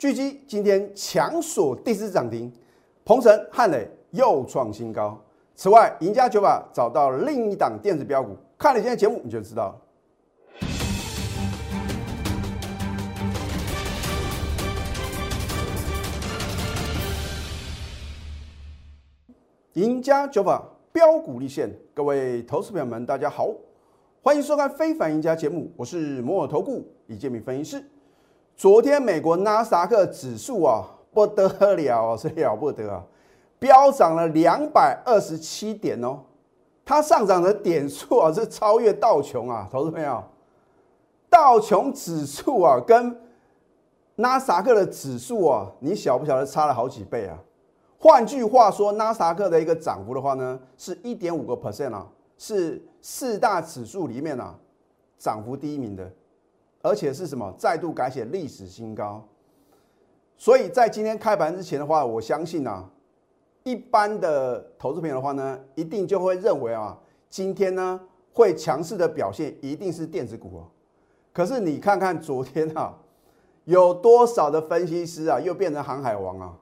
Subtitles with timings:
[0.00, 2.50] 巨基今天强锁第四涨停，
[3.04, 5.22] 鹏程、汉磊又创新高。
[5.54, 9.76] 此外，赢家九法找到另一档电子标股，看了今天节目你就知道了。
[19.74, 23.50] 赢家九法标股立现，各位投资朋友们，大家好，
[24.22, 27.84] 欢迎收看《非凡赢家》节目，我是摩尔投顾李建明分析师。
[28.60, 33.02] 昨天美国纳斯达克指数啊不得了， 是了不得啊，
[33.58, 36.18] 飙涨了两百二十七点哦，
[36.84, 40.22] 它上涨的点数啊是超越道琼啊，投资朋友，
[41.30, 43.18] 道琼指数啊跟
[44.16, 47.38] 纳斯达克的指数啊，你晓不晓得差了好几倍啊？
[47.98, 54.54] 换句话说，纳斯达克的一个涨幅的话呢，是一点五个 percent 啊，是四大指数里面啊
[55.16, 56.12] 涨幅第一名的，
[56.82, 57.52] 而且是什么？
[57.58, 59.22] 再度改写历史新高。
[60.36, 62.88] 所以在今天开盘之前的话，我相信啊，
[63.62, 68.00] 一般的投资朋友的话呢，一定就会认为啊，今天呢
[68.32, 70.68] 会强势的表现一定是电子股哦。
[71.32, 72.96] 可是你看看昨天啊，
[73.64, 76.56] 有多少的分析师啊，又变成航海王啊？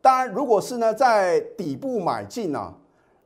[0.00, 2.72] 当然，如果是呢，在底部买进啊，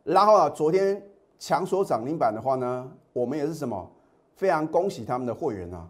[0.03, 1.07] 然后啊，昨天
[1.39, 3.91] 强锁涨停板的话呢，我们也是什么
[4.35, 5.87] 非常恭喜他们的会员啊。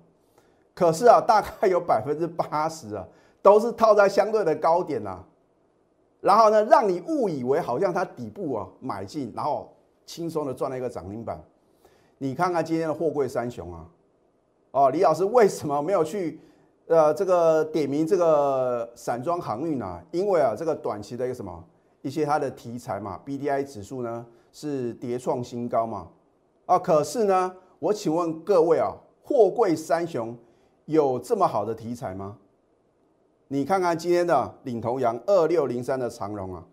[0.81, 3.07] 可是啊，大概有百分之八十啊，
[3.43, 5.23] 都是套在相对的高点啊，
[6.23, 9.71] 然后呢，让你误以为好像它底部啊买进，然后
[10.07, 11.39] 轻松的赚了一个涨停板。
[12.17, 13.87] 你看看今天的货柜三雄啊，
[14.71, 16.41] 哦，李老师为什么没有去？
[16.87, 21.63] 呃，这个点名这个散装航运啊，因为啊，这个短期的一个什么
[22.01, 26.09] 一些它的题材嘛，B D I 指数呢是跌创新高嘛，
[26.65, 30.35] 啊，可是呢，我请问各位啊，货柜三雄
[30.91, 32.37] 有这么好的题材吗？
[33.47, 36.65] 你看看今天的领头羊二六零三的长荣啊，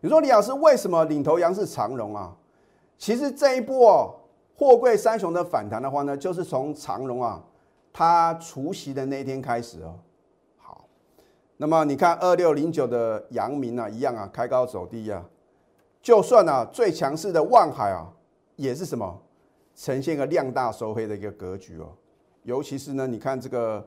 [0.00, 2.36] 你说李老师为什么领头羊是长荣啊？
[2.96, 4.14] 其实这一波哦，
[4.56, 7.42] 货柜三雄的反弹的话呢，就是从长荣啊。
[7.92, 9.94] 它除夕的那一天开始哦，
[10.58, 10.84] 好，
[11.56, 15.24] 那么你看二六零九的阳明啊，一样啊，开高走低啊，
[16.02, 18.12] 就算啊最强势的万海啊，
[18.56, 19.22] 也是什么
[19.76, 21.92] 呈现个量大收黑的一个格局哦，
[22.44, 23.86] 尤其是呢，你看这个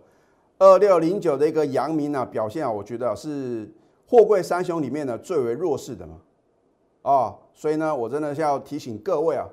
[0.60, 3.74] 二六零九的一个阳明啊，表现啊，我觉得是
[4.06, 6.20] 货柜三雄里面呢最为弱势的嘛，
[7.02, 9.48] 哦，所以呢，我真的是要提醒各位啊，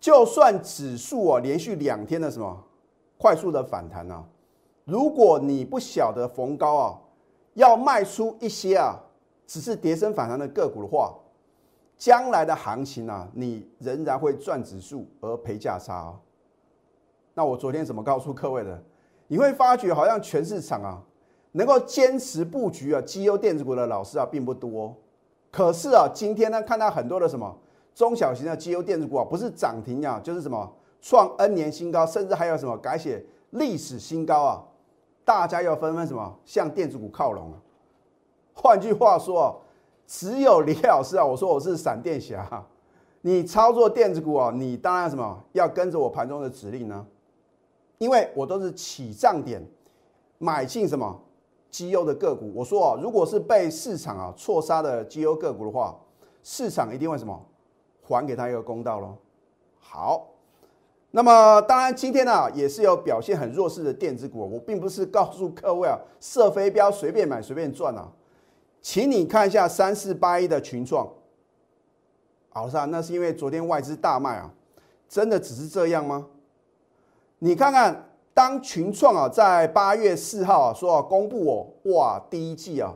[0.00, 2.64] 就算指数啊连续两天的什么。
[3.16, 4.22] 快速的反弹啊！
[4.84, 7.00] 如果你不晓得逢高啊，
[7.54, 8.98] 要卖出一些啊，
[9.46, 11.14] 只是跌升反弹的个股的话，
[11.96, 16.20] 将来的行情啊，你仍然会赚指数而赔价差啊。
[17.34, 18.82] 那我昨天怎么告诉各位的？
[19.26, 21.02] 你会发觉好像全市场啊，
[21.52, 24.94] 能够坚持布局啊绩优电子股的老师啊并不多。
[25.50, 27.56] 可是啊，今天呢看到很多的什么
[27.94, 30.72] 中小型的绩优电子股啊，不是涨停啊，就是什么？
[31.00, 34.64] 创 N 年新高，甚至还有什么改写历史新高啊？
[35.24, 37.56] 大家要纷纷什么向电子股靠拢啊？
[38.54, 39.60] 换句话说，
[40.06, 42.64] 只有李老师啊，我说我是闪电侠，
[43.22, 47.06] 你操作电子股啊，你当然什么要跟着我盘中的指令呢？
[47.98, 49.62] 因为我都是起涨点
[50.38, 51.20] 买进什么
[51.70, 52.52] 绩优的个股。
[52.54, 55.98] 我说啊，如果是被市场啊错杀的绩优个股的话，
[56.42, 57.40] 市场一定会什么
[58.02, 59.16] 还给他一个公道喽？
[59.78, 60.30] 好。
[61.16, 64.40] 那么当然，今天呢也是有表现很弱势的电子股。
[64.40, 68.10] 我并不是告诉各位啊，射飞镖随便买随便赚啊，
[68.82, 71.08] 请你看一下三四八一的群创。
[72.48, 74.52] 好是啊，那是因为昨天外资大卖啊，
[75.08, 76.26] 真的只是这样吗？
[77.44, 82.90] 你看看，当群创啊在八月四号啊说公布哦，哇，第一季啊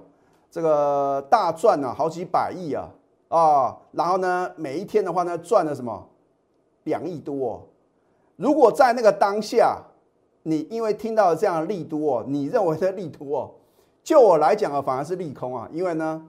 [0.51, 2.89] 这个大赚了好几百亿啊
[3.29, 6.09] 啊，然后呢每一天的话呢赚了什么
[6.85, 7.35] 两亿多。
[7.47, 7.61] 哦
[8.37, 9.83] 如果在那个当下，
[10.45, 13.51] 你因为听到了这样的利多哦，你认为的利多哦，
[14.03, 15.69] 就我来讲啊，反而是利空啊。
[15.71, 16.27] 因为呢，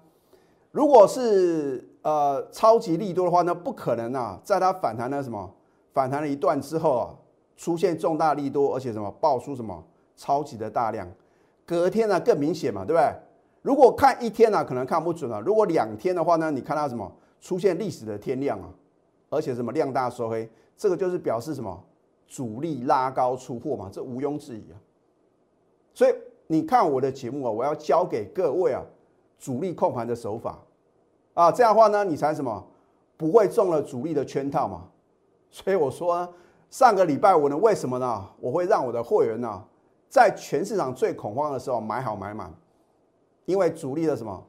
[0.72, 5.50] 如果是呃超级利多的话，那不可能啊，在它反弹了什么
[5.94, 7.16] 反弹了一段之后啊，
[7.60, 9.84] 出现重大利多，而且什么爆出什么
[10.16, 11.06] 超级的大量，
[11.66, 13.14] 隔天呢更明显嘛，对不对？
[13.62, 15.42] 如果看一天呢，可能看不准了。
[15.42, 17.12] 如果两天的话呢，你看到什么
[17.42, 18.70] 出现历史的天量啊，
[19.30, 21.84] 而且什么量大收黑，这个就是表示什么？
[22.30, 24.80] 主力拉高出货嘛，这毋庸置疑啊。
[25.94, 26.16] 所以
[26.48, 28.82] 你看我的节目啊，我要教给各位啊，
[29.38, 30.58] 主力控盘的手法
[31.34, 32.66] 啊，这样的话呢，你才什么
[33.18, 34.88] 不会中了主力的圈套嘛。
[35.52, 36.32] 所以我说
[36.70, 38.26] 上个礼拜五呢，为什么呢？
[38.40, 39.64] 我会让我的会员呢，
[40.08, 42.54] 在全市场最恐慌的时候买好买满，
[43.46, 44.44] 因为主力的什么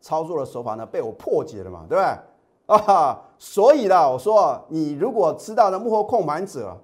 [0.00, 2.76] 操作的手法呢被我破解了嘛，对不对？
[2.76, 6.78] 啊，所以呢，我说你如果知道呢幕后控盘者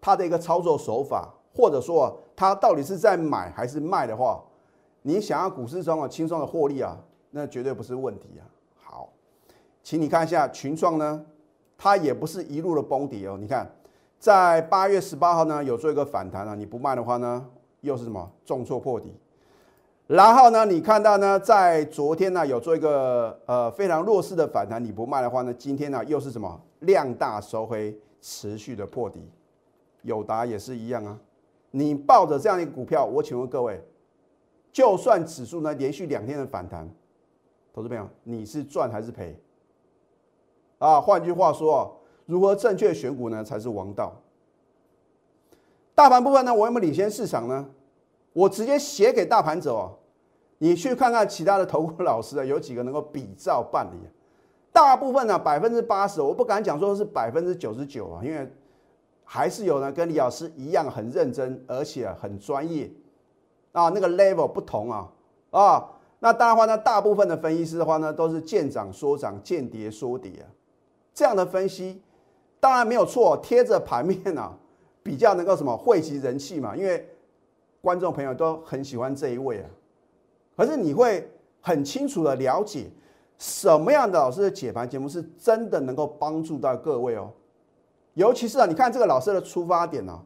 [0.00, 4.42] 他的一个操作手法，或者说他到底是在买还是卖的话，
[5.02, 6.96] 你想要股市中啊轻松的获利啊，
[7.30, 8.42] 那绝对不是问题啊。
[8.82, 9.08] 好，
[9.82, 11.24] 请你看一下群创呢，
[11.78, 13.70] 它也不是一路的崩跌哦，你看
[14.20, 17.46] 在八月十八号呢有做一个反弹啊，你不卖的话呢，
[17.80, 19.18] 又是什么重挫破底？
[20.06, 29.26] 然后呢，你看到呢，在昨天呢有做一个呃非常弱势的反弹，你不卖的话呢，今天呢又是什么量大收回，持续的破底。
[30.02, 31.18] 友达也是一样啊，
[31.70, 33.82] 你抱着这样一个股票，我请问各位，
[34.70, 36.86] 就算指数呢连续两天的反弹，
[37.72, 39.34] 投资朋友你是赚还是赔？
[40.78, 41.99] 啊，换句话说，
[42.30, 44.12] 如何正确选股呢才是王道。
[45.94, 47.66] 大盘部分呢，我有没有领先市场呢？
[48.32, 49.98] 我直接写给大盘走哦。
[50.58, 53.96] 你去看看其他的投顾老师啊，有几个能够比照办理？
[54.72, 58.48] 大部分呢，百分之八十，我不敢讲说是百分之九十九啊，因为
[59.24, 62.88] 还是有呢跟李老师一样很认真，而且很专业
[63.72, 65.12] 啊，那个 level 不同啊
[65.50, 65.88] 啊。
[66.20, 70.46] 那当然话呢，大部分的分析师的话呢，都是见涨说涨，见跌说跌啊。
[71.12, 72.00] 这样的分析
[72.60, 74.56] 当然没有错，贴着盘面啊，
[75.02, 77.08] 比较能够什么汇集人气嘛，因为
[77.80, 79.70] 观众朋友都很喜欢这一位啊。
[80.56, 81.26] 可是你会
[81.60, 82.90] 很清楚的了解
[83.38, 87.30] 什么样的老师的解盘节目是真的能够帮助到各位哦，
[88.12, 90.20] 尤其是啊，你看这个老师的出发点呢，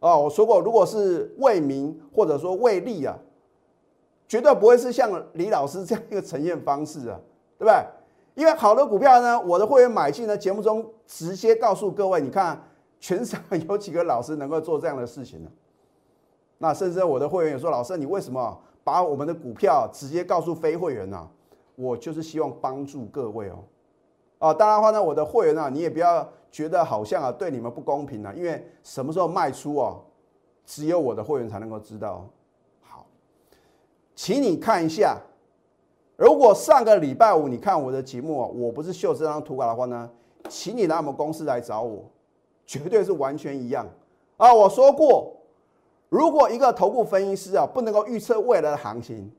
[0.00, 3.14] 哦，我说过，如果是为民或者说为利啊，
[4.26, 7.20] 绝对不会是像李老师这样一个呈现方式啊，
[7.58, 7.74] 对不对？
[8.34, 12.62] 因为好的股票呢，我的会员买进呢，节目中直接告诉各位，你看
[12.98, 15.50] 全场有几个老师能够做这样的事情呢？
[16.58, 18.60] 那甚至我的会员也说，老师，你为什么？
[18.84, 21.26] 把我们的股票直接告诉非会员呢，
[21.74, 23.64] 我就是希望帮助各位哦，
[24.38, 30.04] 啊，当然话呢，我的会员啊，你也不要觉得好像啊对你们不公平啊，因为什么时候卖出哦，
[30.66, 32.28] 只有我的会员才能够知道。
[32.82, 33.06] 好，
[34.14, 35.18] 请你看一下，
[36.16, 40.08] 如果上个礼拜五你看我的节目啊，我不是秀这张图稿的话呢，
[40.48, 42.04] 请你来我们公司来找我，
[42.64, 43.86] 绝对是完全一样
[44.36, 45.32] 啊，我说过。
[46.08, 49.32] 如果一个头部分析师啊不能够预测未来的行情，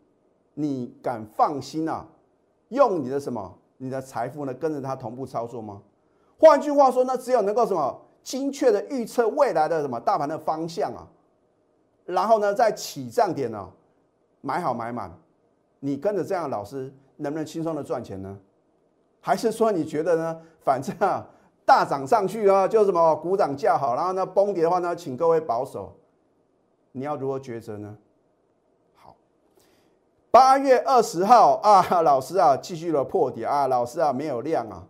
[0.56, 2.06] 你敢放心啊
[2.68, 5.81] 用你的什么你的财富呢跟着他同步操作吗？
[6.38, 11.07] 换句话说呢，只有能够什么精确的预测未来的什么大盘的方向啊，
[12.04, 13.69] 然后呢在起涨点呢
[14.42, 15.10] 买好买满，
[15.86, 18.36] 你跟着这样的老师能不能轻松的赚钱呢？
[19.22, 20.42] 还是说你觉得呢？
[20.64, 21.24] 反正啊
[21.64, 25.96] 大涨上去啊就什么鼓掌叫好，然后呢崩跌的话呢，请各位保守。
[26.92, 27.96] 你要如何抉择呢？
[28.96, 29.16] 好，
[30.32, 34.88] 八月二十号啊，老师啊，继续了破底啊，老师啊，没有量啊，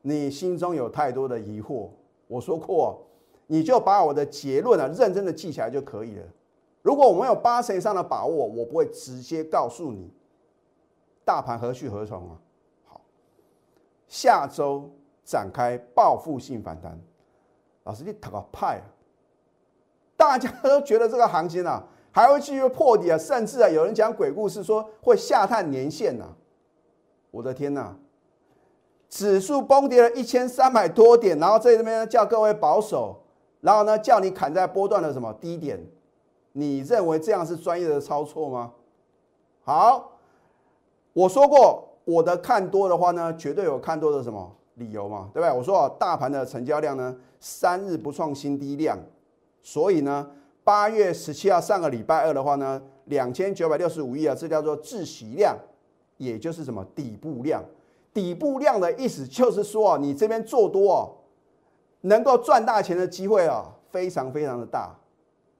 [0.00, 1.88] 你心中有太多的疑惑。
[2.26, 3.00] 我说过，
[3.46, 6.24] 你就把我的结论啊，认真的记起来就可以了。
[6.82, 10.10] 如果我没有八成以上的把握，我不会直接告诉你
[11.24, 12.36] 大盘何去何从啊。
[12.86, 13.00] 好，
[14.08, 14.90] 下周
[15.24, 16.98] 展开报复性反弹，
[17.84, 18.84] 老师你讨个派啊！
[20.16, 26.26] 大家都觉得这个行情啊还会继续破底啊，甚至啊有人讲鬼故事说会下探年线呐！
[27.30, 27.96] 我的天呐，
[29.08, 33.22] 指数崩跌了一千三百多点，然后这边叫各位保守，
[33.60, 35.84] 然后呢叫你砍在波段的什么低点，
[36.52, 38.72] 你认为这样是专业的操作吗？
[39.64, 40.11] 好，
[41.12, 45.56] 我说过我的看多的话呢，绝对有看多的什么理由嘛，对不对？
[45.56, 48.98] 我说啊大盘的成交量呢三日不创新低量。
[49.60, 50.28] 所以呢，
[50.64, 55.56] 八月十七号上个礼拜二的话呢，两千九百六十五亿啊，这叫做窒息量，
[56.16, 57.62] 也就是什么底部量。
[58.12, 61.14] 底部量的意思就是说你这边做多哦，
[62.00, 64.94] 能够赚大钱的机会啊，非常非常的大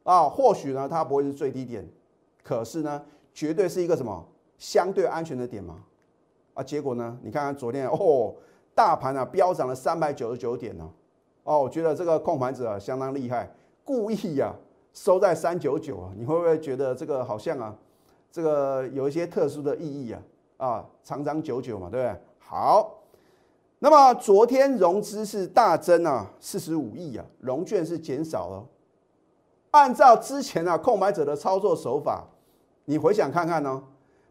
[0.03, 0.29] 啊。
[0.29, 1.87] 或许呢，它不会是最低点，
[2.43, 3.01] 可是呢，
[3.33, 4.27] 绝对是一个什么
[4.63, 5.75] 相对安全的点嘛。
[6.55, 8.33] 啊，结果呢，你看看昨天哦，
[8.77, 10.89] 大盘啊飙涨了三百九十九点呢。
[11.43, 13.53] 哦，我觉得这个控盘者相当厉害。
[13.85, 14.55] 故意呀
[14.93, 17.75] 收在三九九啊，你会不会觉得这个好像啊，
[18.31, 20.23] 这个有一些特殊的意义啊？
[20.59, 22.21] 啊，长长久久嘛，对不对？
[22.39, 23.03] 好，
[23.81, 28.65] 那么昨天融资是大增啊，四十五亿啊，融券是减少了。
[29.73, 32.25] 按照之前啊控买者的操作手法，
[32.85, 33.83] 你回想看看呢，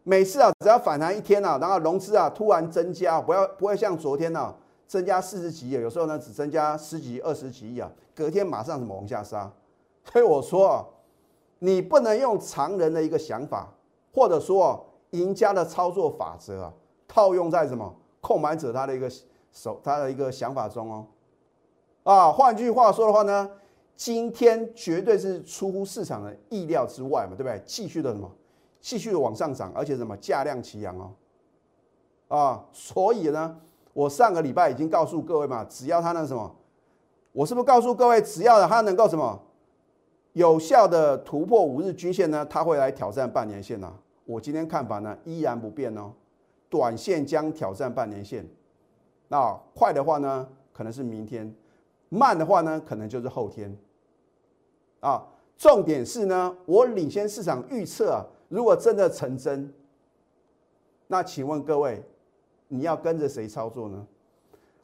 [0.04, 4.54] 每次啊只要反弹一天啊，然后融资啊突然增加，不要不会像昨天呢
[4.86, 7.90] 增加四十几亿，有时候呢只增加十几二十几亿啊。
[8.14, 9.50] 隔天马上什么往下杀，
[10.12, 10.86] 所以我说，
[11.60, 13.72] 你不能用常人的一个想法，
[14.12, 16.72] 或者说赢家的操作法则啊，
[17.08, 19.10] 套用在什么购买者他的一个
[19.52, 21.06] 手他的一个想法中哦。
[22.02, 23.48] 啊，换句话说的话呢，
[23.96, 27.62] 今天绝对是出乎市场的意料之外嘛，对不对？
[27.64, 28.30] 继续的什么，
[28.82, 31.12] 继续往上涨，而且什么价量齐扬哦。
[32.28, 33.58] 啊，所以呢，
[33.94, 36.54] 我上个礼拜已经告诉各位嘛，只要它那什么，
[37.32, 39.40] 我是不是告诉各位，只要它能够什么
[40.32, 43.90] 有效的突破五日均线呢，它会来挑战半年线呢？
[44.24, 46.12] 我今天看法呢依然不变哦，
[46.68, 48.46] 短线将挑战半年线，
[49.28, 51.54] 那快的话呢，可能是明天。
[52.08, 53.74] 慢的话呢，可能就是后天。
[55.00, 59.72] 啊，重点是呢，我领先市场预测啊，如果真的成真，
[61.06, 62.04] 那请问各位，
[62.68, 64.06] 你要跟着谁操作呢？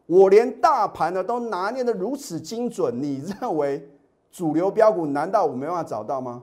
[0.07, 3.87] 我连大盘呢都拿捏的如此精准，你认为
[4.33, 6.43] 主流标股难道我没办法找到吗？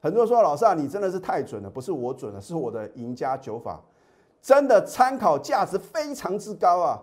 [0.00, 3.80] 很多人说老师啊，你真的是太准了，不是我准了，是我的赢家九法，
[4.40, 7.00] 真的参考价值非常之高啊。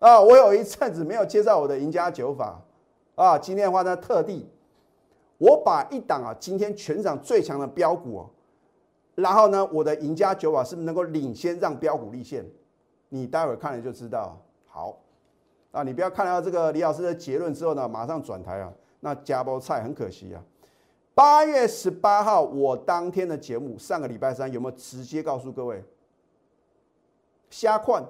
[0.00, 2.60] 啊，我有一阵子没有介绍我的赢家九法，
[3.14, 4.50] 啊，今天的话呢，特地
[5.42, 8.30] 我把一档啊，今天全场最强的标股哦，
[9.16, 12.48] 然后呢，我的赢家九法是不是能够领先让标股立现？
[13.08, 14.40] 你待会看了就知道。
[14.68, 14.96] 好，
[15.72, 20.40] 啊，你不要看到这个李老师的结论之后呢，马上转台啊，那加包菜很可惜啊。
[21.12, 25.82] 八月十八号我当天的节目，上个礼拜三有没有直接告诉各位
[27.50, 28.04] 瞎换？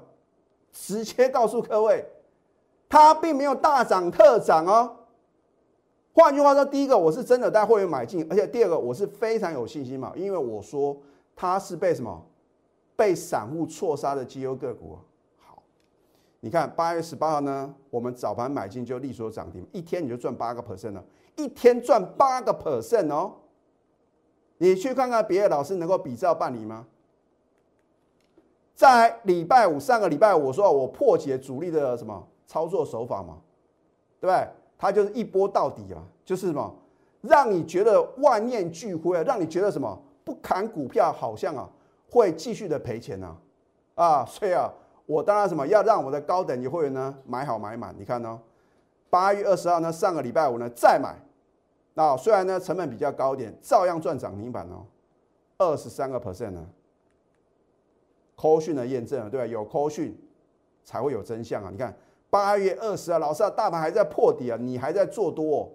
[0.71, 2.05] 直接告诉各位，
[2.91, 4.97] 它并没有大涨特涨哦。
[6.15, 10.97] 换句话说，第一个我是真的带会员买进，而且第二个我是非常有信心嘛，因为我说
[11.35, 12.23] 它是被什么
[12.95, 14.99] 被散户错杀的绩优个股。
[15.39, 15.63] 好，
[16.41, 21.03] 你看八月十八号呢，我们早盘买进就立所涨停，一天你就赚八个 percent 了，
[21.37, 23.33] 一天赚八个 percent 哦。
[24.59, 26.87] 你去看看别的老师能够比照办理吗？
[28.75, 33.39] 在礼拜五，上个礼拜五我说我破解主力的什么操作手法嘛，
[34.21, 34.49] 对不对？
[34.83, 36.75] 它就是一波到底啊，就是什么，
[37.21, 41.71] 让你觉得万念俱灰啊，让你觉得什么不砍股票好像啊
[42.11, 43.37] 会继续的赔钱呢，
[43.95, 44.69] 啊，所以啊，
[45.07, 47.95] 我当然什么要让我的高等级会员呢买好买满。
[47.97, 48.41] 你看呢，
[49.09, 51.15] 八月二十号呢，上个礼拜五呢再买，
[51.95, 54.85] 那虽然呢成本比较高一点，照样赚涨停板哦，
[55.59, 56.67] 二十三个 percent 呢。
[58.35, 59.47] 科讯的验证，对吧？
[59.47, 60.19] 有科讯
[60.83, 61.71] 才会有真相啊！
[61.71, 61.97] 你看
[62.33, 65.71] 八月二十啊，老师啊，大盘还在破底啊，你还在做多，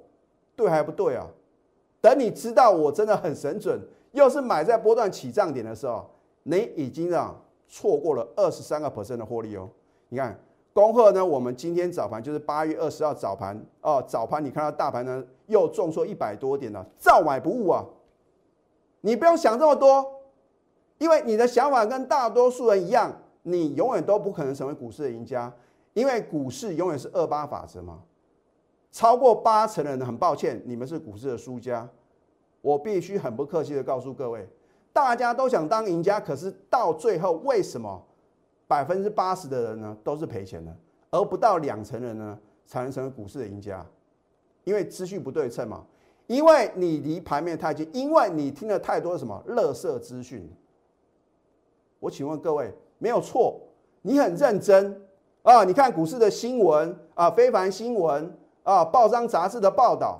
[0.55, 1.27] 对还不对啊？
[2.01, 3.79] 等你知道我真的很神准，
[4.13, 6.09] 又是买在波段起涨点的时候，
[6.41, 7.35] 你已经啊
[7.67, 9.69] 错过了二十三个 percent 的获利哦。
[10.09, 10.35] 你看
[10.73, 17.85] 恭贺呢，我们今天早盘就是八月二十号早盘哦，早盘你看到大盘呢又重挫一百多点了，照买不误啊！
[19.01, 20.03] 你不用想这么多。
[20.97, 25.53] 因为你的想法跟大多数人一样，你永远都不可能成为股市的赢家，
[25.97, 28.03] 因为股市永远是二八法则嘛。
[28.91, 31.89] 超过八成的人，很抱歉，你们是股市的输家。
[32.61, 34.47] 我必须很不客气的告诉各位，
[34.93, 37.99] 大家都想当赢家，可是到最后为什么
[38.67, 40.71] 百分之八十的人呢都是赔钱的，
[41.09, 42.37] 而不到两成人呢
[42.67, 43.83] 才能成为股市的赢家？
[44.65, 45.83] 因为资讯不对称嘛，
[46.27, 50.47] 因为你离盘面太近，因为你听了太多什么垃圾资讯。
[51.99, 53.59] 我请问各位，没有错，
[54.03, 55.01] 你很认真
[55.47, 55.63] 啊！
[55.63, 60.19] 你看股市的新闻啊，非凡新闻啊，报章杂志的报道。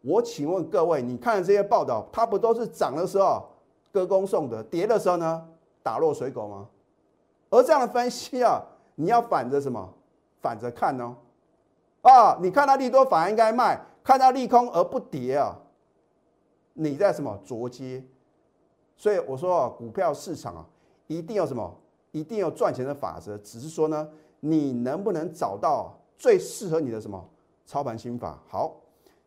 [0.00, 3.46] 我请问各位，你看的这些报道，它不都是涨的时候
[3.92, 5.46] 歌功颂德，跌的时候呢
[5.82, 6.66] 打落水狗吗？
[7.50, 8.62] 而这样的分析啊，
[8.94, 9.92] 你要反着什么？
[10.40, 11.16] 反着看哦。
[12.00, 15.54] 啊，你看到利多反而应该卖，看到利空而不跌啊，
[16.72, 18.02] 你在什么捉接？
[18.96, 20.64] 所以我说啊，股票市场啊。
[21.08, 21.70] 一定要什么？
[22.12, 24.08] 一定要赚钱的法则，只是说呢，
[24.44, 27.30] 你能不能找到最适合你的什么
[27.64, 28.42] 操盘心法？
[28.48, 28.74] 好，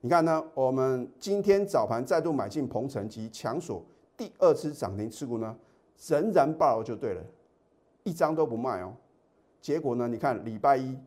[0.01, 3.81] 你看呢，我们今天早盘再度买进鹏程及强锁
[4.17, 5.55] 第二次涨停持股呢，
[6.05, 7.23] 仍然爆了就对了，
[8.03, 8.93] 一张都不卖哦。
[9.61, 10.97] 结果呢，你看礼拜一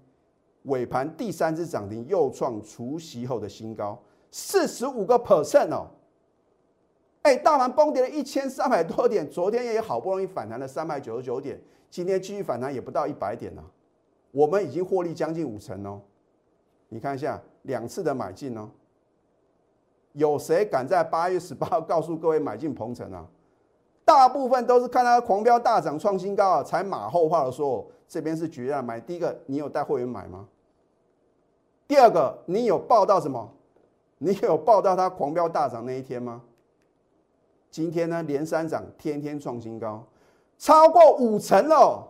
[0.62, 4.00] 尾盘第三次涨停又创除夕后的新高，
[4.30, 5.86] 四十五个 percent 哦。
[7.22, 11.60] 哎，大盘崩跌了一千三百多点，昨天也好不容易反弹了三百九十九点，
[11.90, 13.62] 今天继续反弹也不到一百点了，
[14.30, 16.00] 我们已经获利将近五成哦。
[16.88, 18.68] 你看一下两次的买进哦，
[20.12, 23.26] 有谁敢在八月十八号告诉各位买进鹏程啊？
[24.04, 28.98] 大部分都是看它狂飙大涨创新高啊，才马后炮的说这边是绝啊买。
[28.98, 30.48] 第一个，你有带会员买吗？
[31.86, 33.52] 第二个，你有报到什么？
[34.16, 36.42] 你有报到它狂飙大涨那一天吗？
[37.70, 40.02] 今天呢连三涨，天天创新高，
[40.56, 42.08] 超过五成了。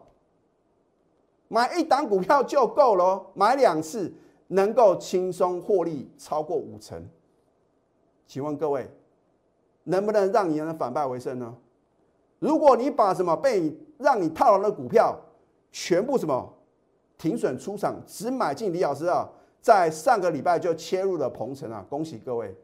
[1.49, 4.13] 买一档股票就够了，买两次
[4.49, 7.03] 能够轻松获利超过五成。
[8.27, 8.91] 请问各位，
[9.85, 11.57] 能不能让你能反败为胜呢？
[12.39, 15.19] 如果你把什么被让你套牢的股票
[15.73, 16.55] 全部什么
[17.17, 19.29] 停损出场，只买进李老师啊，
[19.61, 22.55] 在上个礼拜就切入了鹏程啊，恭喜各位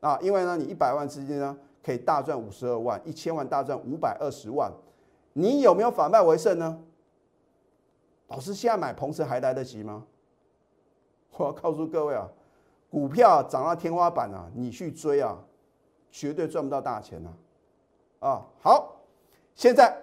[0.00, 0.18] 啊！
[0.22, 4.70] 因为呢，你一百万资金呢可以大赚五十二万，一千万大赚五百二十万，
[5.32, 6.78] 你有没有反败为胜呢？
[8.28, 10.06] 老师，现在买鹏程还来得及吗？
[11.36, 12.28] 我要告诉各位啊，
[12.90, 15.38] 股票涨到天花板啊，你去追啊，
[16.10, 17.30] 绝对赚不到大钱啊！
[18.20, 18.96] 啊，好，
[19.54, 19.96] 现在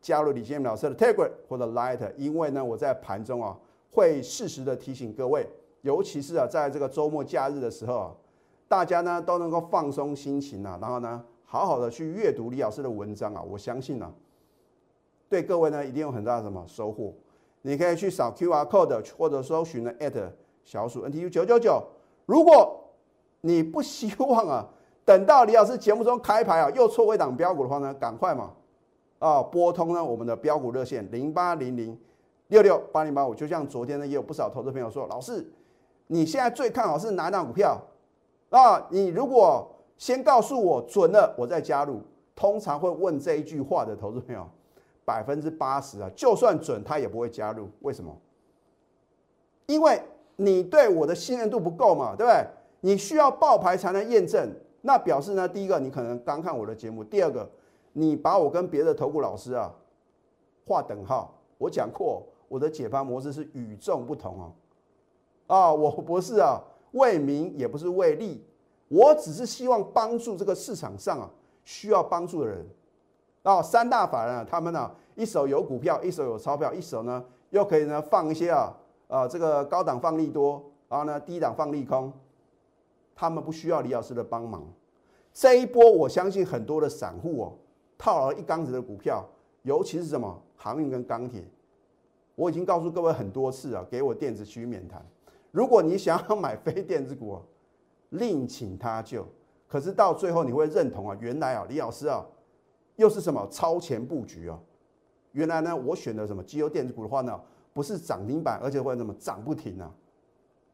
[0.00, 3.56] 加入李建明老师的 Telegram 或者 Light，因为呢，我在盘中啊，
[3.92, 5.46] 会适时的提醒各位，
[5.82, 8.14] 尤其是啊，在这个周末假日的时候啊，
[8.66, 14.10] 大家呢都能够放松心情啊，然后呢，好好的去阅读李老师的文章啊，我相信呢，
[15.28, 17.12] 对各位呢一定有很大的什么收获。
[17.62, 20.12] 你可以去扫 Q R code 或者搜寻呢 at
[20.64, 21.82] 小鼠 N T U 九九九。
[22.26, 22.78] 如果
[23.40, 24.68] 你不希望啊，
[25.04, 28.52] 等到李老师节目中开牌啊，又错过一档标股的话呢，赶快嘛
[29.18, 31.98] 啊，拨通呢我们的标股热线零八零零
[32.48, 33.34] 六六八零八五。
[33.34, 35.44] 就像昨天呢，也有不少投资朋友说，老师，
[36.06, 37.80] 你现在最看好是哪档股票
[38.50, 38.86] 啊？
[38.90, 42.00] 你如果先告诉我准了，我再加入。
[42.34, 44.48] 通常会问这一句话的投资朋友。
[45.04, 48.16] 百分之八十啊，就算准他也不会加入，为什么？
[49.66, 50.02] 因为
[50.36, 52.46] 你对我的信任度不够嘛，对不对？
[52.80, 57.48] 你需要爆牌才能验证，那表示呢，第一个你可能刚看我的节目，第二个
[57.92, 59.72] 你把我跟别的投顾老师啊
[60.66, 61.38] 划等号。
[61.58, 64.52] 我讲过，我的解盘模式是与众不同哦。
[65.46, 66.60] 啊，我不是啊
[66.92, 68.44] 为名，也不是为利，
[68.88, 71.30] 我只是希望帮助这个市场上啊
[71.64, 72.66] 需要帮助的人。
[73.42, 78.72] 啊，三大法人啊，他们呢一手有股票，一手有钞票，一手呢又可以呢放一些啊，
[79.08, 82.12] 呃，这个高档放利多，然后呢低档放利空，
[83.16, 84.64] 他们不需要李老师的帮忙。
[85.32, 87.52] 这一波我相信很多的散户哦，
[87.98, 89.24] 套了一缸子的股票，
[89.62, 91.42] 尤其是什么航运跟钢铁，
[92.36, 95.04] 我已经告诉各位很多次啊，给我电子区免谈。
[95.50, 97.38] 如果你想要买非电子股，
[98.10, 99.26] 另请他就。
[99.66, 102.24] 可是到最后你会认同啊，原来啊，李老师啊。
[103.02, 104.56] 又是什么超前布局啊？
[105.32, 107.38] 原来呢，我选的什么绩优电子股的话呢，
[107.72, 109.90] 不是涨停板，而且会怎么涨不停啊？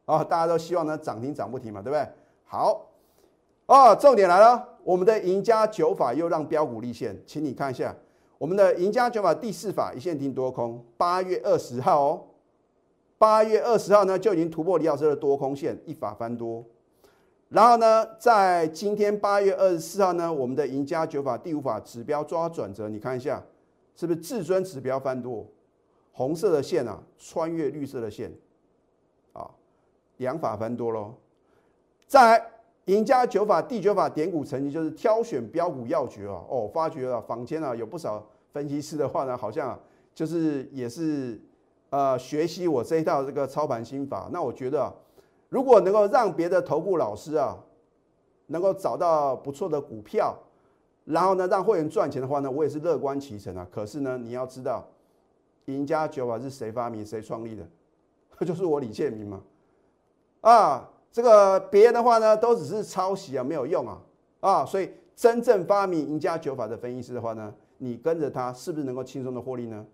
[0.05, 2.07] 啊，大家都希望呢涨停涨不停嘛，对不对？
[2.45, 2.87] 好，
[3.67, 7.97] 啊，重点来了，我们的赢家九法又让标股立现，请你看一下
[8.37, 12.25] 我们的赢家九法第四法一线停多空，八月二十号哦，
[13.17, 16.63] 八月二十号呢就已经突破李老师的多空线，一法翻多。
[17.49, 23.43] 然后呢，在今天八月二十四号呢，我们的赢家九法第五法指标抓转折，你看一下，
[23.95, 25.47] 是不是至尊指标翻多？
[26.13, 28.31] 红色的线啊，穿越绿色的线，
[29.33, 29.49] 啊，
[30.19, 31.15] 两法翻多喽。
[32.07, 32.47] 再来
[32.85, 36.45] 赢家九法第九法点股成绩，就是挑选标股要诀啊。
[36.51, 39.81] 哦，发觉了坊间啊有不少分析师的话呢，好像
[40.15, 41.41] 就是也是
[41.89, 44.29] 呃学习我这一套这个操盘心法。
[44.31, 44.95] 那我觉得。
[45.49, 47.57] 如果能够让别的投顾老师啊，
[48.47, 50.37] 能够找到不错的股票，
[51.05, 53.67] 然后呢让会员赚钱的话呢，我也是乐观其成啊。
[53.71, 54.87] 可是呢，你要知道，
[55.67, 57.67] 赢家九法是谁发明、谁创立的？
[58.45, 59.43] 就是我李建明嘛。
[60.43, 64.01] 啊，这个别人的话呢，都只是抄袭啊，没有用啊。
[64.41, 69.85] 啊，所以真正发明赢家九法的分析师的话呢，你跟着他是不是能够轻松的获利呢？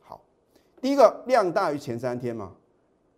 [0.00, 0.20] 好，
[0.80, 2.52] 第一个量大于前三天嘛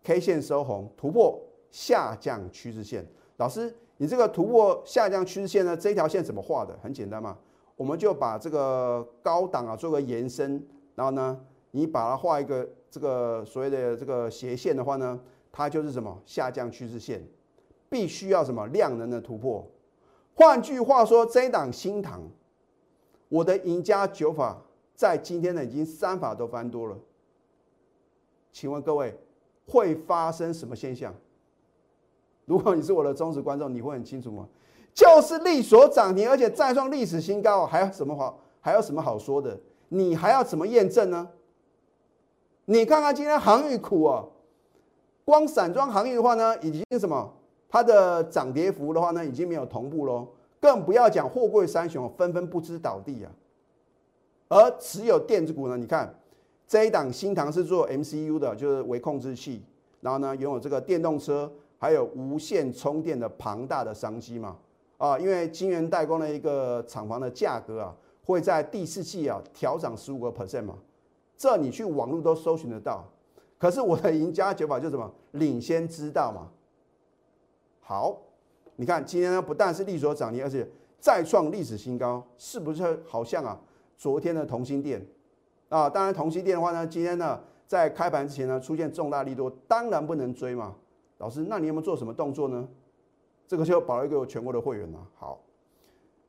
[0.05, 1.40] ，K 线收红突破。
[1.76, 5.76] 下降趋势线，老师，你这个突破下降趋势线呢？
[5.76, 6.74] 这条线怎么画的？
[6.82, 7.36] 很简单嘛，
[7.76, 11.38] 我们就把这个高档啊做个延伸，然后呢，
[11.72, 15.20] 你把它画一个这个所谓的这个斜线的话呢，
[15.52, 17.22] 它就是什么下降趋势线，
[17.90, 19.62] 必须要什么量能的突破。
[20.34, 22.22] 换句话说，这一档新塘，
[23.28, 24.62] 我的赢家九法
[24.94, 26.96] 在今天呢已经三法都翻多了，
[28.50, 29.14] 请问各位
[29.66, 31.14] 会发生什么现象？
[32.46, 34.48] 如果你是我的忠实观众，你会很清楚吗？
[34.94, 38.40] 就是力所涨停，而且再创历史新高，还有什么好？
[38.61, 39.61] 还有什么好说的？
[39.88, 41.28] 你还要怎么验证呢？
[42.64, 44.24] 你看看今天航运股啊，
[45.24, 47.30] 光散装航运的话呢，已经什么？
[47.68, 50.26] 它的涨跌幅的话呢，已经没有同步喽。
[50.61, 53.30] 更不要讲货柜三雄纷纷不知倒地啊。
[54.48, 56.18] 而持有电子股呢，你看
[56.66, 59.62] 这一档新唐是做 MCU 的，就是微控制器，
[60.00, 61.52] 然后呢拥有这个电动车。
[61.87, 64.57] 还有无线充电的庞大的商机嘛？
[64.99, 67.94] 啊，因为晶圆代工的一个厂房的价格啊，
[68.25, 70.77] 会在第四季啊调涨十五个 percent 嘛，
[71.37, 73.05] 这你去网络都搜寻得到。
[73.57, 76.49] 可是我的赢家九法就什么领先知道嘛。
[77.79, 78.18] 好，
[78.75, 80.68] 你看今天呢不但是利所涨停，而且
[80.99, 83.57] 再创历史新高，是不是好像啊
[83.96, 85.01] 昨天的同心店
[85.68, 85.88] 啊？
[85.88, 90.75] 当然同心店的话呢，今天呢在开盘之前呢出现重大利多，当然不能追嘛。
[91.18, 92.68] 老师，那你有没有做什么动作呢？
[93.48, 94.98] 这个就保留给我全国的会员了。
[95.14, 95.40] 好，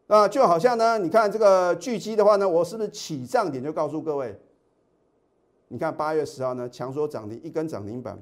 [0.08, 4.40] 那就好像呢，你看这个巨基的话呢，我是不是起涨点就告诉各位？
[5.68, 8.18] 你看八月十号呢，强说涨停一根涨停板。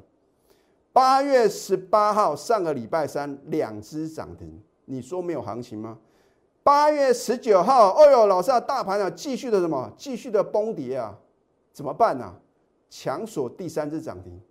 [0.91, 5.99] 八月十八号上个礼拜三两只涨停，你说没有行情吗？
[6.63, 9.91] 八月十九号，哦呦，老师啊，大盘啊继续的什么？
[9.97, 11.15] 继续的崩跌啊，
[11.73, 12.33] 怎么办呢？
[12.89, 14.41] 强锁第三只涨停，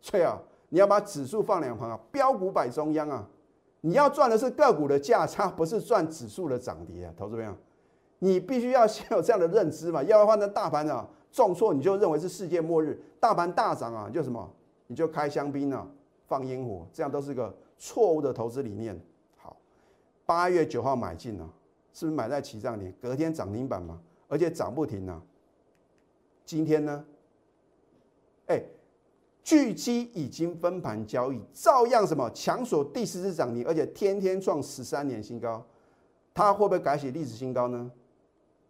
[0.00, 0.38] 所以啊，
[0.70, 3.28] 你要把指数放两旁啊，标股摆中央啊。
[3.80, 7.56] 你要赚的是个股的价差，不是赚指数的涨跌啊，投资朋友，
[8.18, 14.52] 你必须要先有这样的认知嘛，要不然的大盘啊重挫，你就认为是世界末日；大盘大涨啊，就什么，
[14.88, 15.86] 你就开香槟啊，
[16.26, 19.00] 放烟火，这样都是个错误的投资理念。
[19.36, 19.56] 好，
[20.26, 21.48] 八月九号买进啊，
[21.92, 22.92] 是不是买在起涨点？
[23.00, 25.22] 隔天涨停板嘛，而且涨不停啊。
[26.44, 27.04] 今天呢？
[28.46, 28.60] 哎。
[29.48, 35.64] 巨基已经分盘交易，照样什么强锁第四次涨停，而且天天创十三年新高，
[36.34, 37.90] 它会不会改写历史新高呢？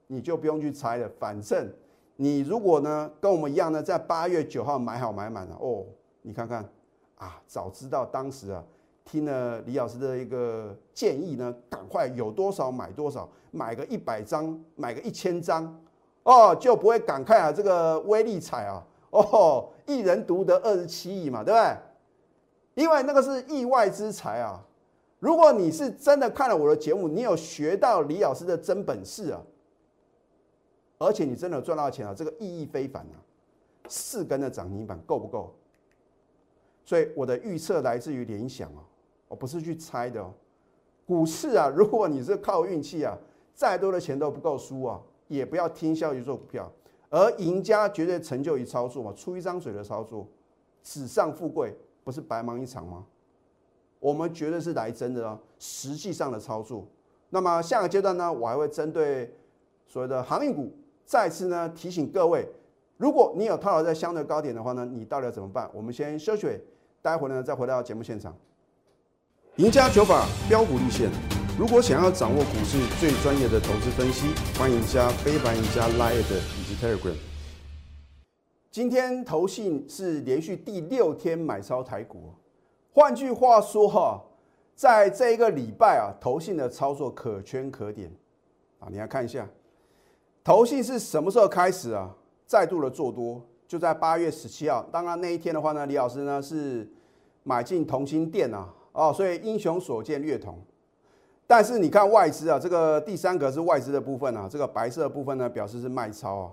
[0.06, 1.68] 你就不用去猜了，反正
[2.14, 5.84] 你如果呢跟我们一样呢，在八月九号买好买满了哦，
[6.22, 6.64] 你看看
[7.16, 8.62] 啊，早知道当时啊
[9.04, 15.76] 听了李老师的一个建议呢，赶快有多少买多少，买个一百张，买个一千张
[16.22, 18.86] 哦，就不会感慨啊这个威力彩啊。
[19.10, 21.76] 哦，一人独得二十七亿嘛，对不对？
[22.82, 24.64] 因为那个是意外之财啊！
[25.18, 29.42] 如果你是真的看了我的节目，你有学到李老师的真本事啊，
[30.98, 33.18] 而且你真的赚到钱啊，这个意义非凡啊！
[33.88, 35.52] 四根的涨停板够不够？
[36.84, 38.84] 所以我的预测来自于联想啊，
[39.26, 40.32] 我不是去猜的哦。
[41.04, 43.18] 股市啊，如果你是靠运气啊，
[43.54, 46.70] 再多的钱都不够输啊，也不要听消息做股票。
[47.10, 50.26] 而赢家绝对成就于操作嘛，出一张嘴的操作，
[50.82, 53.04] 纸上富贵不是白忙一场吗？
[54.00, 56.86] 我们绝对是来真的哦，实际上的操作。
[57.30, 59.34] 那么下个阶段呢，我还会针对
[59.86, 60.72] 所谓的航运股，
[61.04, 62.48] 再次呢提醒各位，
[62.96, 65.68] 如果你有套牢在相对高点的话呢，你到底要怎么办？
[65.74, 66.60] 我们先休息，
[67.02, 68.36] 待会呢再回到节目现场。
[69.56, 71.37] 赢家九法标股立线。
[71.58, 77.16] 如果想要掌握股市最专业的投资分析，欢迎加非凡、加 Line 以及 Telegram。
[78.70, 82.32] 今天投信是连续第六天买超台股，
[82.92, 84.22] 换句话说哈，
[84.76, 88.08] 在这一个礼拜啊，投信的操作可圈可点
[88.78, 88.86] 啊。
[88.88, 89.44] 你来看一下，
[90.44, 92.14] 投信是什么时候开始啊？
[92.46, 94.88] 再度的做多，就在八月十七号。
[94.92, 96.88] 当然那一天的话呢，李老师呢是
[97.42, 100.56] 买进同心店啊，哦，所以英雄所见略同。
[101.48, 106.52] 但是你看外资啊，这个第三个是外资的部分啊，这个白色的部分呢表示是卖超啊，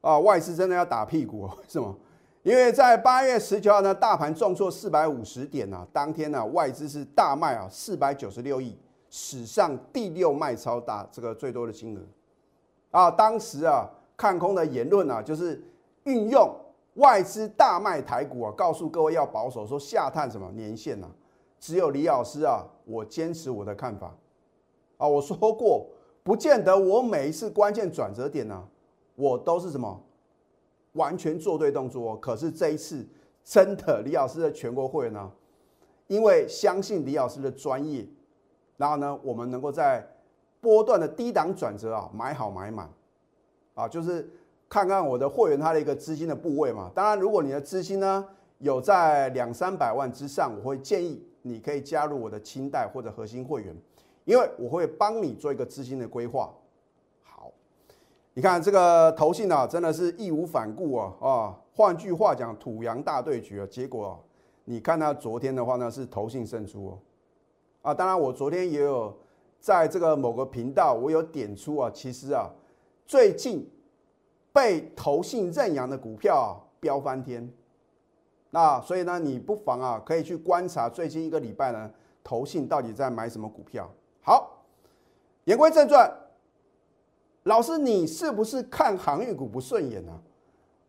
[0.00, 1.96] 啊，外资真的要打屁股哦，为什么？
[2.42, 8.76] 因为在八月十九号呢，大盘重挫四百五十点啊，当天呢外资是大卖啊，四百九十六亿，
[9.10, 12.00] 史上第六卖超大这个最多的金额
[12.90, 15.62] 啊，当时啊看空的言论啊，就是
[16.02, 16.52] 运用
[16.94, 21.08] 外资大卖台股啊，告诉各位要保守，说下探什么年限呢？
[21.60, 24.12] 只有李老师啊，我坚持我的看法。
[25.02, 25.84] 啊，我说过，
[26.22, 28.62] 不见得我每一次关键转折点呢，
[29.16, 30.00] 我都是什么
[30.92, 32.16] 完全做对动作。
[32.18, 33.04] 可是这一次
[33.42, 35.28] 真的，李老师的全国会员呢，
[36.06, 38.06] 因为相信李老师的专业，
[38.76, 40.08] 然后呢，我们能够在
[40.60, 42.88] 波段的低档转折啊，买好买满，
[43.74, 44.30] 啊，就是
[44.68, 46.92] 看看我的会员他的一个资金的部位嘛。
[46.94, 48.24] 当然，如果你的资金呢
[48.58, 53.76] 有在两三百万之上，我会建议你可以加入我的清代或者核心会员。
[54.24, 56.52] 因为我会帮你做一个资金的规划。
[57.22, 57.50] 好，
[58.34, 61.58] 你看这个投信啊，真的是义无反顾啊啊！
[61.74, 64.22] 换句话讲，土洋大对决啊，结果
[64.64, 66.98] 你看他昨天的话呢，是投信胜出哦。
[67.82, 69.16] 啊，当然我昨天也有
[69.58, 72.48] 在这个某个频道，我有点出啊，其实啊，
[73.06, 73.68] 最近
[74.52, 77.50] 被投信认养的股票啊，飙翻天。
[78.50, 81.90] 那所以呢，你不妨啊，可以去观察最近一个礼拜呢，
[82.22, 83.90] 投信到底在买什么股票。
[84.22, 84.62] 好，
[85.44, 86.10] 言归正传，
[87.42, 90.12] 老师，你是不是看航运股不顺眼呢？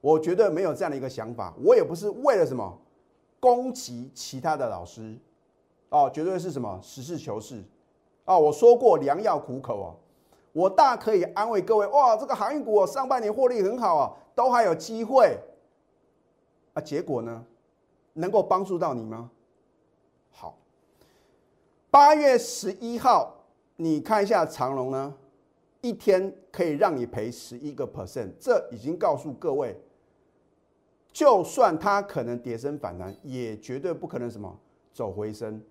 [0.02, 2.78] 我绝对没有这样的一个想法，我也不是为了什么
[3.40, 5.18] 攻击其他的老师，
[5.90, 7.64] 哦，绝对是什么实事求是。
[8.26, 9.90] 啊，我说过良药苦口啊，
[10.52, 15.38] 我大可以安慰各位，哇，这个航运股上半年获利很好啊，都还有机会。
[16.74, 17.44] 啊，结果呢，
[18.14, 19.30] 能够帮助到你吗？
[20.32, 20.58] 好，
[21.94, 25.14] 八月十一号，你看一下长隆呢，
[25.82, 29.80] 一天可以让你赔十一个 percent，这已经告诉各位，
[31.12, 34.60] 就算它可能跌升反弹，也绝对不可能什么
[34.92, 35.62] 走回升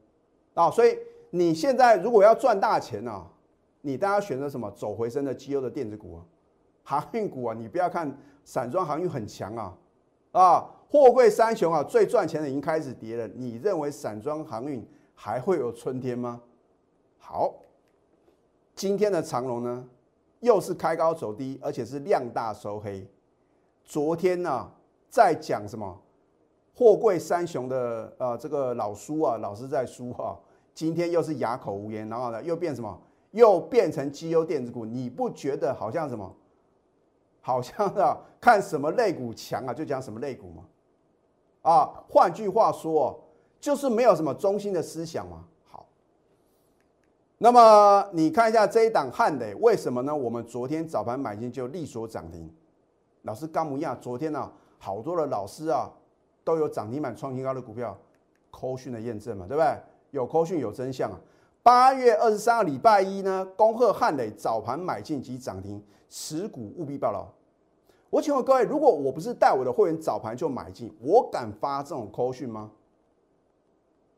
[0.54, 0.96] 啊，所以。
[1.34, 3.26] 你现在如果要赚大钱啊，
[3.80, 6.22] 你当然选择什么走回升的绩优的电子股啊，
[6.84, 9.78] 航运股啊，你不要看散装航运很强啊，
[10.32, 14.86] 啊，货柜三雄啊最赚钱的已经开始跌了，你认为散装航运
[15.24, 16.42] 还会有春天吗？
[17.16, 17.54] 好，
[18.74, 19.88] 今天的长龙呢，
[20.40, 23.08] 又是开高走低，而且是量大收黑。
[23.84, 24.68] 昨天呢，
[25.08, 25.96] 在讲什么
[26.74, 30.36] 货柜三雄的呃这个老叔啊，老师在书哈。
[30.74, 33.00] 今天又是哑口无言，然后呢，又变什么？
[33.30, 34.84] 又变成绩优电子股？
[34.84, 36.34] 你不觉得好像什么？
[37.40, 40.64] 好像啊，看什么类股强啊，就讲什么类股吗？
[41.62, 43.22] 啊，换句话说，
[43.62, 45.44] 就是没有什么中心的思想嘛。
[45.70, 45.86] 好，
[47.38, 50.14] 那么你看一下这一档汉磊，为什么呢？
[50.14, 52.52] 我们昨天早盘买进就利索涨停。
[53.22, 55.88] 老师刚木亚，昨天呢，好多的老师啊，
[56.42, 57.96] 都有涨停板创新高的股票，
[58.50, 59.80] 扣讯的验证嘛，对不对？
[60.10, 61.18] 有扣讯有真相啊！
[61.62, 67.24] 八月二十三号礼拜一呢，恭贺汉磊早盘买进及涨停，持股务必报牢。
[68.10, 72.72] 我请问各位，如果我不是带我的会员早盘就买进，我敢发这种扣讯吗？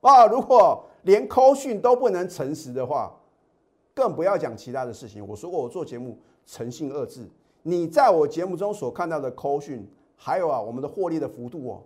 [0.04, 3.10] 啊，如果连扣讯都不能诚实的话，
[3.94, 5.26] 更不要讲其他的事情。
[5.26, 7.26] 我说过，我做节目诚信二字。
[7.62, 11.82] 你在我节目中所看到的扣讯，还有啊，我们的获利的幅度哦，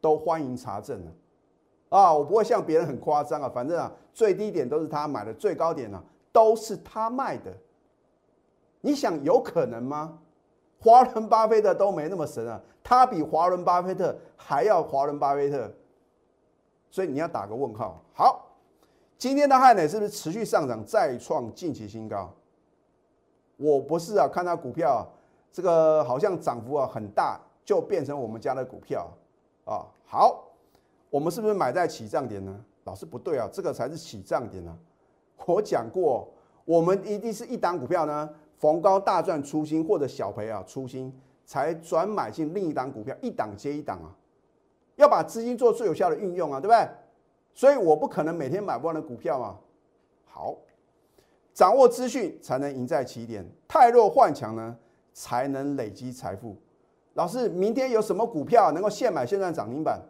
[0.00, 1.10] 都欢迎查证啊。
[1.90, 7.52] 啊，我不会像别人很夸张啊，反正啊，最低点都是他买的，最高点呢都是他卖的。
[8.80, 10.18] 你想有可能吗？
[10.80, 15.70] 华伦巴菲特都没那么神啊，他比华伦巴菲特还要华伦巴菲特，
[16.92, 18.00] 所以你要打个问号。
[18.14, 18.46] 好，
[19.18, 22.32] 今天的汉磊是不是持续上涨，再创近期新高？
[23.56, 25.04] 我不是啊，看到股票
[25.50, 29.10] 这个好像涨幅啊很大，就变成我们家的股票
[29.64, 29.82] 啊。
[30.06, 30.44] 好。
[31.10, 32.64] 我们是不是买在起涨点呢？
[32.84, 34.74] 老师不对啊，这个才是起涨点呢。
[35.44, 36.26] 我讲过，
[36.64, 44.08] 我们一定是一档股票呢，逢高大赚出新或者小赔啊出新，才转买进另一档股票，一档接一档啊，
[44.96, 46.88] 要把资金做最有效的运用啊，对不对？
[47.54, 49.58] 所以我不可能每天买不完的股票嘛。
[50.24, 50.56] 好，
[51.52, 54.76] 掌握资讯才能赢在起点，太弱换强呢，
[55.12, 56.56] 才能累积财富。
[57.14, 60.00] 老师，明天有什么股票能够现买现赚涨停板？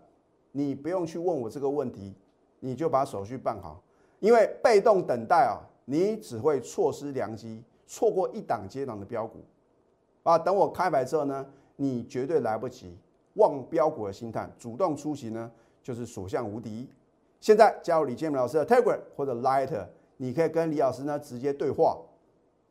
[0.52, 2.14] 你不用去问我这个问题，
[2.60, 3.82] 你就把手续办好，
[4.20, 9.40] 因为被动等待啊，你只会错失良机，错过一档接档的标股，
[10.22, 12.96] 啊，等我开牌之后呢，你绝对来不及。
[13.34, 15.50] 望标股的心态，主动出席呢，
[15.82, 16.88] 就是所向无敌。
[17.40, 21.98] 现在加入李建明老师的 Telegram 或者 Lighter，你可以跟李老师呢直接对话，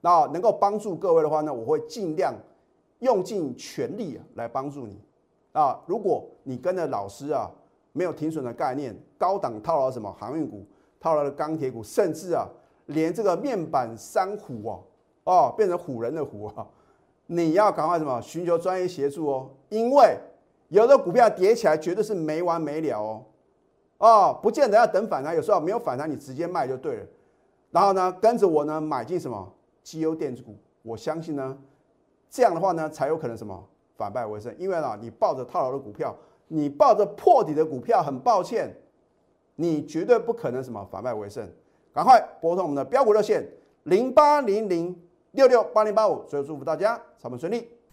[0.01, 2.33] 那能够帮助各位的话呢，我会尽量
[2.99, 4.99] 用尽全力来帮助你。
[5.51, 7.51] 啊，如果你跟着老师啊。
[7.93, 10.65] 没有停损的概念，高档套牢什么航运股，
[10.97, 12.47] 套牢的钢铁股，甚至啊，
[12.85, 14.83] 连这个面板三虎哦，
[15.25, 16.65] 哦，变成虎人的虎啊，
[17.25, 20.17] 你要赶快什么寻求专业协助哦，因为
[20.71, 23.25] 有的股票跌起来绝对是没完没了哦，
[23.99, 27.05] 哦，不见得要等反弹，有时候没有反弹你直接卖就对了，
[27.69, 29.53] 然后呢，跟着我呢买进什么
[29.83, 31.57] 绩优电子股，我相信呢，
[32.29, 33.63] 这样的话呢才有可能什么
[33.95, 36.15] 反败为胜，因为呢你抱着套牢的股票。
[36.53, 38.75] 你抱着破底的股票，很抱歉，
[39.55, 41.49] 你绝对不可能什么反败为胜。
[41.93, 43.49] 赶快拨通我们的标股热线
[43.83, 44.93] 零八零零
[45.31, 47.69] 六六八零八五，所以祝福大家上班顺利。